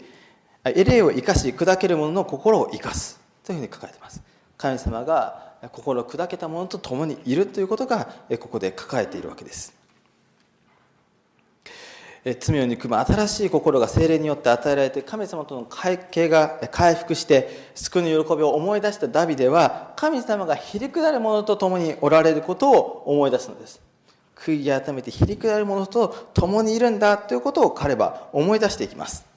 [0.64, 3.20] 霊を生かし砕ける者の心を生かす。
[3.44, 4.22] というふうに書かれています。
[4.58, 8.08] 神様が心砕けた者と共にいるということが
[8.40, 9.74] ここで書かれているわけです。
[12.38, 23.82] 罪を憎む新しい心が精霊によって与えられて神様との関係が回復して救いの喜びを思い出したダビデは神様がひりくだる者と共におられることを思い出すのです。
[24.36, 29.30] 悔い改めてひりくだる者と共にいるんだということを彼は思い出していきます。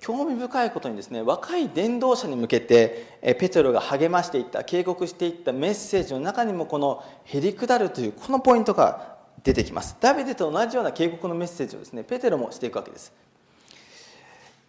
[0.00, 9.11] 興味深いことにですね若い伝道者に向けてペテロが励ましていった警告していったメッセージの中にもこの「へりくだる」というこのポイントが
[9.44, 9.96] 出てきます。
[10.00, 13.12] ダビデと同じような警告のメッセージをですねペテロもしていくわけです。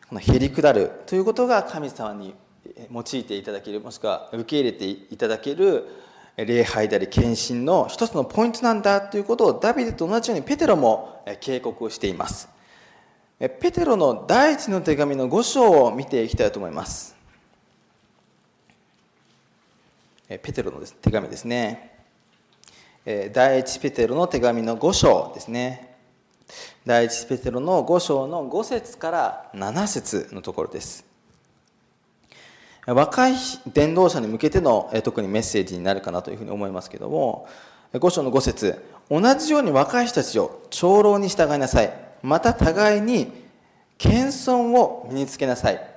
[0.10, 2.36] このへりくだるということが神様に
[2.92, 5.88] 用いていただけるもしくは受け入れていただける
[6.38, 12.50] 礼拝であり献身の一つのポイントなんだということをダビデと同じようにペテロも警告をしています。
[13.40, 17.16] ペテロの第一の手紙の5章を見ていきたいと思います。
[20.28, 21.93] ペテロの手紙ですね。
[23.06, 25.98] 第一ペテロの手紙の5章ですね。
[26.86, 31.06] 第一ペテロの5章の5節から7節のところです。
[32.86, 33.36] 若い
[33.74, 37.48] 伝道者に向けての特にメッセージになるかなというふうに思いますけども
[37.94, 41.94] 5章の5節同じように若い人たちを長老に従いなさい。
[42.22, 43.34] また互いに
[43.98, 45.89] 謙遜を身につけなさい。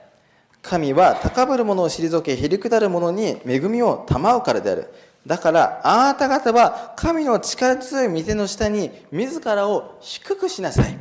[0.60, 4.92] 神は高ぶる者を退けへりくだる者に恵みを賜うからである。
[5.26, 10.96] だからあなた方は神の力強い御の下に自らを低くしなさい。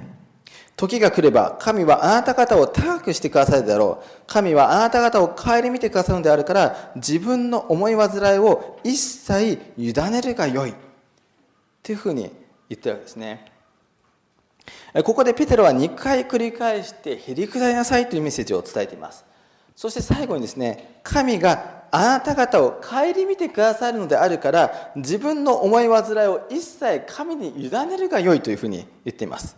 [0.76, 4.24] 時が来れば神はあなた方を高くしてくださるであろう。
[4.26, 10.74] 神はあなた方を顧みてくださるのであるから自分の思い煩いを一切委ねるがよい。
[11.84, 12.24] というふうに
[12.68, 13.46] 言ってるわけですね。
[15.04, 19.24] ここでペテロは2回繰り返してへりくだりなさいというメッセージを伝えています。
[19.76, 29.56] そして最後にですね神があなた方を顧みてくださるのであるから自分の思い煩いを一切神に委ねるがよいというふうに言っています。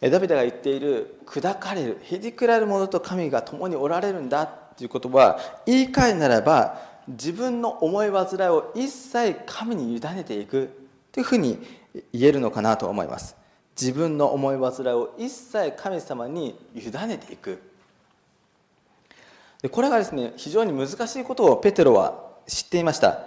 [0.00, 10.70] ダビデが言っている砕かれるへりくられる者と神が共におられるんだということは言い換えならば自分の思い煩いを一切神に委ねていく
[11.12, 11.58] というふうに
[12.14, 13.36] 言えるのかなと思います。
[13.78, 17.73] 自分の思い煩いを一切神様に委ねていく。
[19.64, 23.20] でこれがですね非常に難しいことをペテロは知っていました。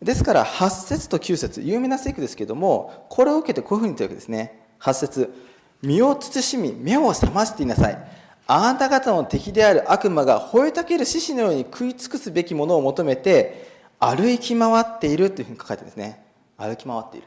[0.00, 4.68] ですから8節と9節有名な聖句ですけどもこれを受けてこういうふうに言ってるわけですね。
[4.78, 5.34] 8節
[5.82, 7.98] 身を慎み目を覚ましていなさい。
[8.46, 16.24] あなた方の敵である悪魔が吠えたける獅子のように食い尽くすべきものを求めて歩き回っているというふうに書かれてるんですね。
[16.56, 17.26] 歩き回っている。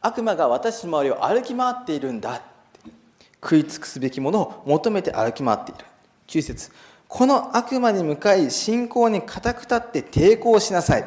[0.00, 2.42] 悪魔が私の周りを歩き回っているんだ
[3.40, 5.84] 食い尽くすべきものを求めて歩き回っている。
[6.26, 6.72] 9節
[7.12, 11.04] この悪魔に向かい信仰に固く立って抵抗しなさい。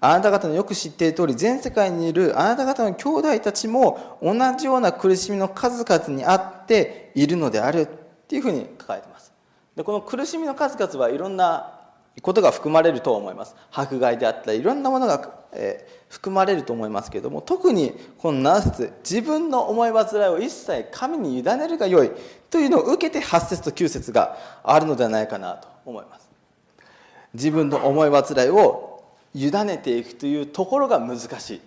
[0.00, 7.86] あなた方のよく知っている通り全世界にいるあなた方の兄弟たちも同じような苦しみの数々にあっているのであるっ
[8.28, 9.32] ていうふうに書かれています。
[9.74, 11.80] でこの苦しみの数々はいろんな
[12.22, 13.56] ことが含まれると思います。
[13.72, 22.10] 迫害であったりいろんなものが、えー、含まれると思いますけれども特にこの7節自分の思い煩いを一切神に委ねるがよい
[22.50, 26.28] というのを受けて8節と9節があるのではないかなと思います。
[27.34, 31.60] 自分の思い煩いを委ねていくというところが難しい。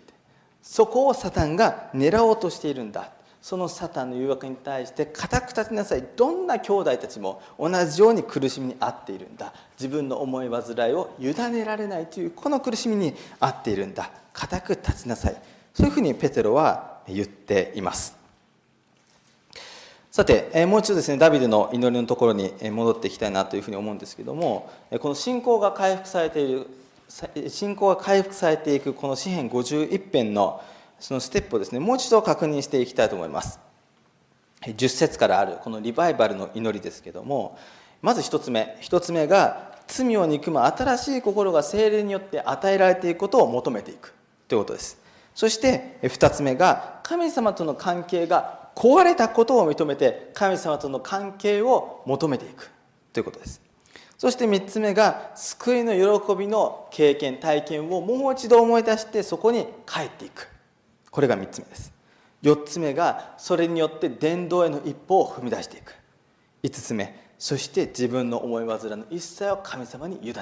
[0.64, 3.12] そこをサタンが狙おうとしているんだ。
[3.42, 6.04] そのサタンの誘惑に対して固く立ちなさい。
[6.16, 9.54] どんな兄弟たちも同じように苦しみに遭っているんだ。
[9.80, 14.12] 自分の思い煩いを委ねられないというこの苦しみに遭っているんだ。
[14.34, 15.42] 固く立ちなさい。
[15.74, 18.22] そういうふうにペテロは言っています。
[20.12, 24.70] さてもう一度ですねダビデの祈りのところに戻っていきたいなというふうに思うんですけども
[25.00, 26.68] この信仰が回復されている
[27.48, 30.62] 信仰が回復されていくこの詩篇51編の
[31.00, 33.60] そのステップをですねもう一度確認していきたいと思います。
[34.62, 37.58] 10節からあるこのリバイバルの祈りですけども
[38.02, 44.14] まず1つ目1つ目が罪を憎む新しい心が精霊によって与えられていくことを求めていく。
[44.52, 45.00] ということです。
[45.34, 52.70] そして2つ目が神様との関係が壊れたことを認めて神様との関係を求めていく
[53.14, 53.62] ということです。
[54.18, 60.50] そして3つ目が救いの喜びの経験体験をもう一度思い出してそこに帰っていく。
[61.12, 61.94] これが3つ目です。
[62.44, 65.96] 4つ目がそれによって伝道への一歩を踏み出していく。
[66.64, 70.40] 5つ目そして自分の思い煩いの一切を神様に委ねて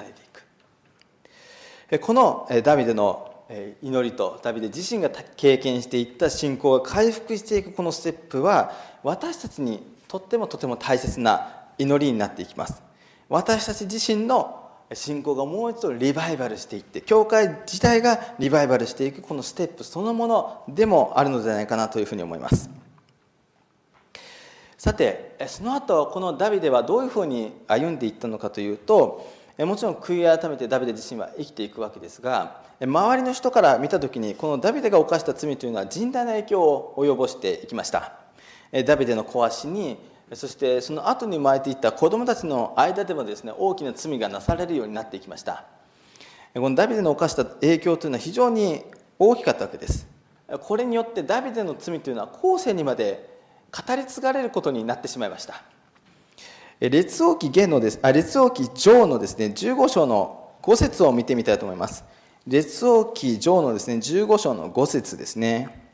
[1.91, 2.01] いく。
[2.01, 3.29] このダビデの
[3.82, 8.72] 祈りとダビデ自身が経験していった信仰が回復していくこのステップは
[9.02, 12.84] 私たちにとってもとても大切な祈りになっていきます。
[13.28, 22.70] 私たち自身の信仰がもう一度リバイバルしていって教会自体がリバイバルしていくこのステップそのものでもあるのではないかなというふうに思います。
[24.78, 29.28] さてその後このダビデはどういうふうに歩んでいったのかというと
[29.66, 38.14] もちろん悔い改めてダビデ自身は生きていくわけですが周りの人から見た時にこのダビデが犯した罪というのは甚大な影響を及ぼしていきました。
[38.86, 39.97] ダビデの壊しに
[40.34, 45.66] そしてその後に生まれていった子供たちの間でもですね大きな罪がなされるようになっていきました。
[46.53, 48.84] このダビデの犯した影響というのは非常に
[49.18, 50.07] 大きかったわけです。
[50.62, 53.28] これによってダビデの罪というのは後世にまで
[53.72, 55.62] 語り継がれることになってしまいました。
[56.80, 62.06] 列王記のですあ列王記上のですね15章の5節を見てみたいと思います。
[62.48, 65.88] 列王記上のですね15章の5節ですね。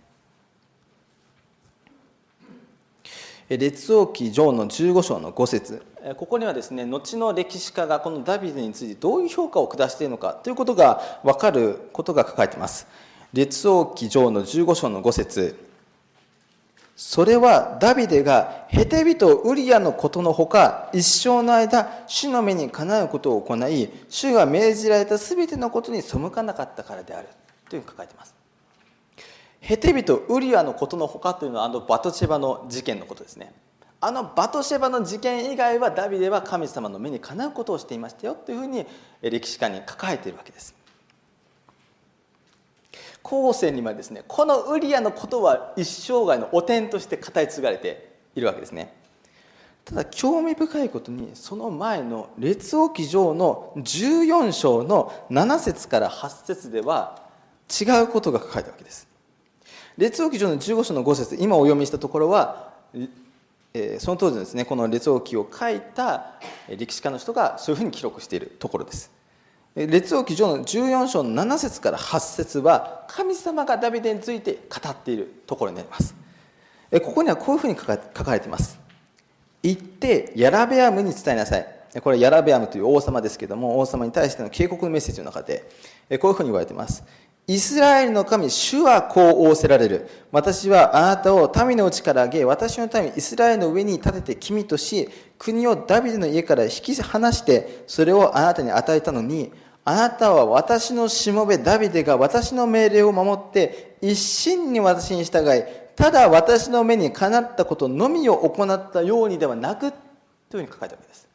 [3.50, 5.84] 列王記上の15章の5節。
[6.18, 12.88] ここにはですね後の歴史家がこのダビデについてどういう評価を下しているのかということが分かることが書かれています。
[13.34, 15.75] 列王記上の15章の5節。
[16.96, 27.28] それはダビデがヘテビとウリアのことのほか一生の間主の目にかなうことを行い主が命じられた全てのことに背かなかったからである
[27.70, 28.34] というふうに書かれています。
[29.60, 33.52] ヘテビとウリアのことのほかというのはあのバトシェバの事件のことですね。
[34.00, 38.86] あのバトシェバの事件以外はダビデは神様の目にかなうことをしていましたよというふうに
[39.22, 40.76] 歴史家に書かれているわけです。
[43.28, 48.94] 後世にはですねこのウリアのことは一生涯の汚点として語り継がれているわけですね。
[49.84, 57.24] ただ興味深いことにその前の列王記上の14章の7節から8節では
[57.70, 59.08] 違うことが書かれたわけです。
[59.98, 62.74] 列王記上の15章の5節今お読みしたところは、
[63.74, 66.34] え、その当時ですねこの列王記を書いた
[66.70, 69.12] 歴史家の人がそういうふうに記録しているところです。
[69.76, 76.16] 列王記上の14章の7節から8節は神様がダビデについて語っているところになります。
[77.04, 78.80] ここにはこういうふうに書かれています。
[79.64, 81.68] 行ってヤラベアムに伝えなさい。
[82.02, 85.66] これヤラベアムという王様ですけども王様に対しての警告のメッセージの中で
[86.20, 87.04] こういうふうに言われています。
[87.48, 90.10] イスラエルの神、主はこう仰せられる。
[90.32, 99.52] 私はあなたを民のうちから挙げ、私の民、イスラエルの上に立てて君とし、国をダビデの家から引き離して、それをあなたに与えたのに、
[99.88, 105.64] あなたは私のしもべダビデが私の命令を守って一心に私に従い
[105.96, 109.92] ただ私の目にかなったことのみを行ったようにではなく
[110.50, 111.28] というふうに書かれたわけです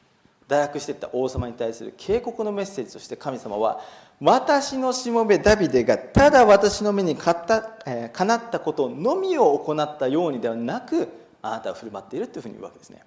[0.49, 3.81] 堕落していった王様に対する警告のメッセージとして神様は
[4.21, 11.09] 私のしもべダビデがただ私の目にかった、えー、かなったことのみを行ったようにではなく
[11.41, 13.03] あなたは振る舞っているというふうに言うわけですね。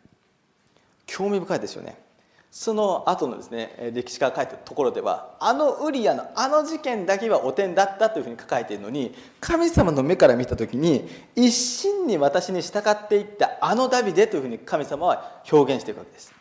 [1.05, 2.01] 興味深いですよね。
[2.49, 16.34] その後のですね歴史家が書いてるところではあのウリアのあの事件だけは汚点だったというふうに書かれているのに神様の目から見た時に一心に私に従っていったあのダビデというふうに神様は表現していくわけです。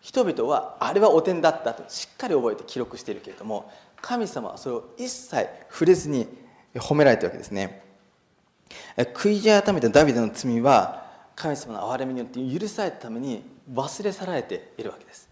[0.00, 3.70] 人々はあれは汚点だったとしっかり覚えて記録しているけれども
[4.00, 6.26] 神様はそれを一切触れずに
[6.74, 7.82] 褒められてるわけですね。
[9.14, 13.42] 悔い改めたダビデの罪は神様の憐れみによって許されたために
[13.72, 15.28] 忘れ去られているわけです。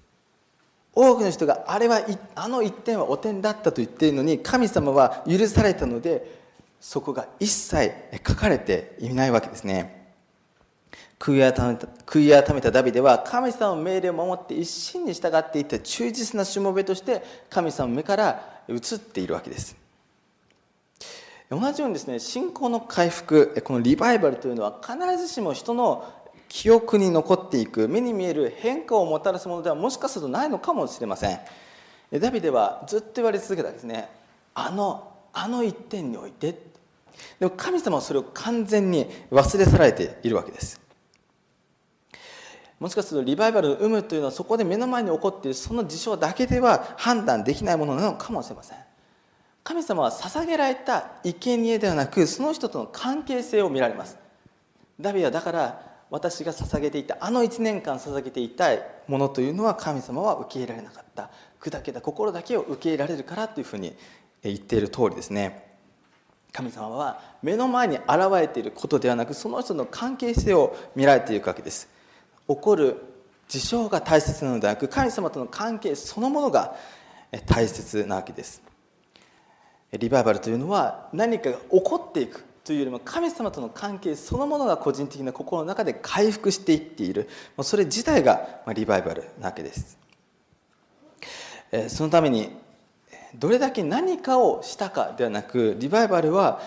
[0.94, 2.00] 多くの人があれは
[2.34, 6.40] あの一点は汚点だったと言っているのに神様は許されたので
[6.80, 7.92] そこが一切
[8.26, 10.06] 書かれていないわけですね。
[11.18, 19.76] 悔い改めた悔い改めたダビデは神様の命令を守って一心に従っていった忠実なしもべとして神様の目から移っているわけです。
[21.48, 26.12] 同じようにですね信仰の回復このリバイバルというのは必ずしも人の
[26.48, 31.38] 記憶に残っていく目に見える変化をもたらすものではもしかするとないのかもしれません。
[32.20, 34.08] ダビデはずっと言われ続けたんですね
[34.54, 36.76] あのあの一点において。
[37.40, 40.80] でも神様はそれを完全に忘れ去られているわけです。
[42.78, 48.78] もしかするとリバイバルの有無というのはそこで目の前に起こっているその事象だけでは判断できないものなのかもしれません。
[49.64, 54.18] 神様は捧げられた生贄ではなくその人との関係性を見られます。
[55.00, 58.68] ダビデはだから私が捧げていたあの1年間捧げていた
[59.08, 61.30] ものというのは神様は受け入れられなかった。
[61.60, 63.96] 砕けた心だけを受け入れられるからというふうに
[64.42, 65.64] 言っている通りですね。
[66.52, 68.06] 神様は目の前に現
[68.40, 71.95] れていることではなくその人の関係性を見られていくわけです。
[72.48, 72.96] 起こる
[73.48, 76.76] 事象が大切なのではなく神様との関係そのものが
[77.46, 78.62] 大切なわけです。
[79.92, 87.28] リバイバルというのは何かが起こっていくというよりも神様との関係そのものが個人的な心の中で回復していっている。
[87.62, 89.98] それ自体がリバイバルなわけです。
[91.88, 92.50] そのために
[93.34, 96.60] どれだけ何かをしたかではなくリバイバルは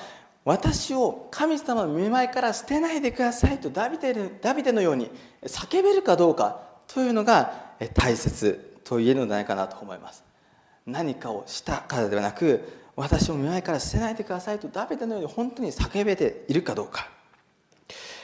[0.45, 5.09] 私を神様の見舞いから捨てないでくださいとダビデのように
[5.43, 7.53] 叫べるかどうかというのが
[7.93, 10.23] 大切と言えるのではないかなと思います。
[10.85, 12.61] 何かをしたからではなく
[12.95, 17.07] 私を見舞いから捨てないでくださいとダビデのように本当に叫べているかどうか。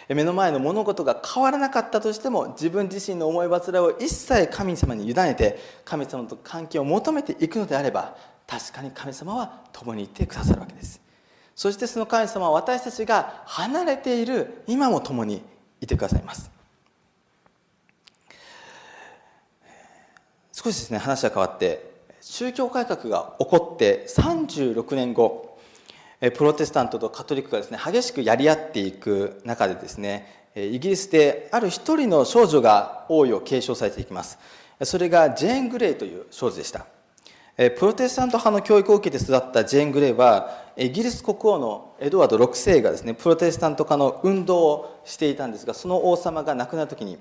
[0.10, 11.02] 目の前の物事が変わらなかったとしても自分自身の思い煩いを一切神様に委ねて神様と関係を求めていくのであれば確かに神様は共にいてくださるわけです。
[11.56, 15.42] そしてその神様は私たちが離れている今も共に
[15.82, 16.52] いてくださいます。
[20.66, 21.92] 少しですね話は変わって
[22.22, 25.60] 宗教改革が起こって36年後
[26.36, 34.40] プロテスタントとカトリックがですね激しくやり合っていく中でですねイギリスである一人の少女が王位を継承されていきます。
[34.84, 36.88] それがジェーン・グレイという少女でした。
[37.58, 47.18] プロテスタント派の教育を受けて育ったジェーン・グレイはイギリス国王のエドワード6世がですねプロテスタント化の運動をしていたんですがその王様が亡くなる時に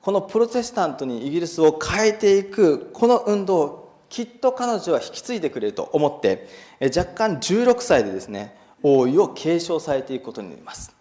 [0.00, 6.48] このプロテスタントにイギリスを変えていくこの運動をきっと彼女は引き継いでくれると思って
[6.80, 10.94] 若干16歳でですね王位を継承されていくことになります。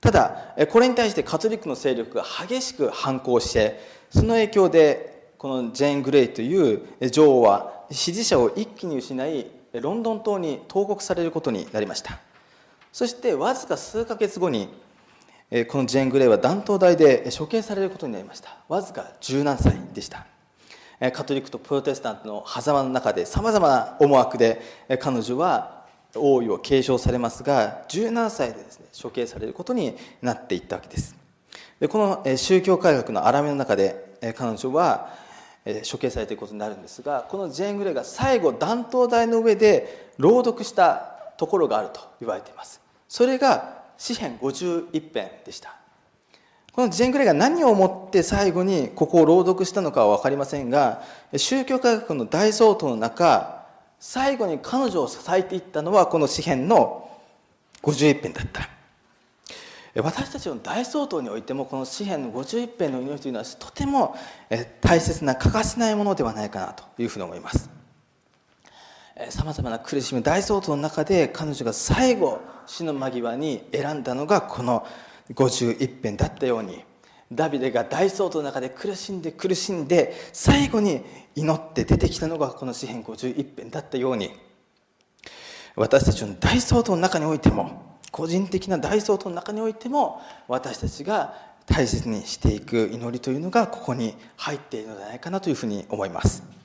[0.00, 3.80] ただこれに対してカトリックの勢力が激しく反抗して
[4.10, 12.20] その影響でこのジェーン・グレイという女王は支持者を一気に失いロンドン島に投獄されることになりました。
[12.92, 14.68] そしてわずか数ヶ月後に
[15.68, 18.56] このジェーン・グレイは断頭台で処刑されることになりました。
[18.68, 20.26] わずか17歳でした。
[21.12, 24.62] カトリックとプロテスタントの狭間の中でさまざまな思惑で
[25.00, 25.84] 彼女は
[26.14, 31.14] 王位を継承されますが17歳でですね処刑されることになっていったわけです。
[31.78, 35.10] でこの宗教改革の荒めの中で彼女は
[35.90, 42.80] 処刑されていくことになるんですがこのジェーン・グレイが最後断頭台の上で朗読したところがあると言われています。
[43.08, 45.76] それが詩編51編でした。
[46.72, 51.04] このジェン・グレイが何を思って最後にここを朗読したのかは分かりませんが
[51.36, 53.64] 宗教改革の大総統の中
[54.00, 57.08] 最後に彼女を支えていったのはこの詩篇の
[57.82, 58.68] 51編だった。
[60.02, 64.16] 私たちの大総統においてもこの詩篇の51編の祈りというのはとても
[64.80, 67.70] 大切な欠かせないものではないかなというふうに思います。
[69.30, 74.86] さまざまな苦しみ大総統の中で彼女が最後死の間際に選んだのがこの
[75.32, 76.84] 「51編だったように
[77.32, 81.00] ダビデが大総統の中で苦しんで苦しんで最後に
[81.34, 84.30] 祈って出てきたのがこの詩篇51編だったように
[85.74, 91.34] 私たちの大総統の中においても個人的な大総統の中においても私たちが
[91.66, 96.63] 大切にしていく祈りというのがここに入っているのではないかなというふうに思います。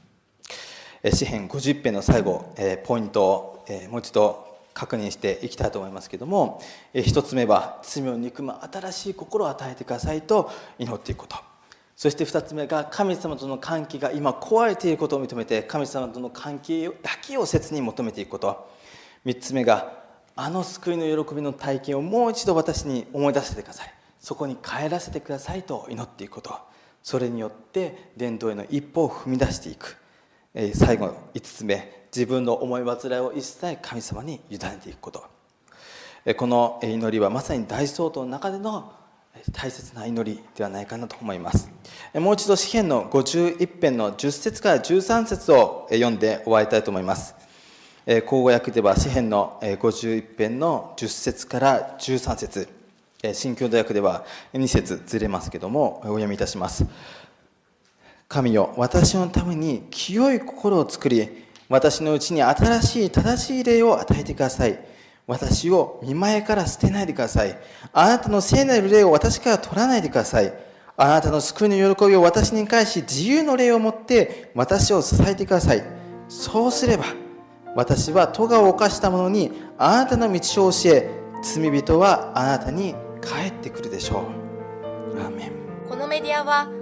[1.03, 6.61] 詩篇50編の最後えポイントをえもう一度確認していきたいと思いますけれども
[6.93, 11.37] え一つ目は罪を憎む新しい心を与えてくださいと祈っていくこと。
[11.95, 18.69] そして二つ目が神様との関係が今壊れていることを認めて神様との関係だけを切に求めていくこと。
[19.25, 19.99] 三つ目が
[20.35, 23.93] あの救いの喜びの体験をもう一度私に思い出せてください。
[24.19, 26.57] そこに帰らせてくださいと祈っていくこと。
[27.03, 29.97] それによって伝道への一歩を踏み出していく。
[30.73, 35.23] 最後5つ目自分の思い煩いを一切神様に委ねていくこと。
[36.37, 38.91] この祈りはまさに大総統の中での
[39.53, 41.69] 大切な祈りではないかなと思います。
[42.15, 47.35] もう一度詩篇の51編の10節から13節を読んで終わりたいと思います。
[48.25, 52.67] 口語訳では詩篇の51編の10節から13節。
[53.33, 56.85] 新共同訳では2節ずれますけどもお読みいたします。
[58.31, 64.79] 神よ私のために清い心を作り私のうちに新しい正しい霊を与えてください。
[65.25, 67.57] 私を見前から捨てないでください。
[67.91, 70.53] あなたの聖なる霊を私から取らないでください。
[70.95, 75.83] あなたの救いの喜びを私に返し、自由の霊を持って私を支えてください。
[76.27, 77.05] そうすれば、
[77.75, 81.09] 私は咎を犯した者にあなたの道を教え、
[81.43, 84.23] 罪人はあなたに帰ってくるでしょ
[85.15, 85.19] う。
[85.19, 85.51] アーメン
[85.87, 86.78] このメディアは